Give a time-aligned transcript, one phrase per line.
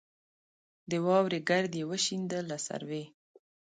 [0.89, 3.03] د واورې ګرد یې وشینده له سروې